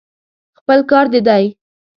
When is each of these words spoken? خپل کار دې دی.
خپل 0.59 0.79
کار 0.91 1.05
دې 1.13 1.19
دی. 1.27 1.45